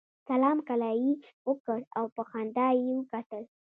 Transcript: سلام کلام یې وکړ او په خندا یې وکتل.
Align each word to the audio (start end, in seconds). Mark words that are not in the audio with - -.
سلام 0.27 0.57
کلام 0.67 0.95
یې 1.07 1.13
وکړ 1.47 1.79
او 1.97 2.05
په 2.15 2.21
خندا 2.29 2.67
یې 2.85 2.89
وکتل. 2.97 3.43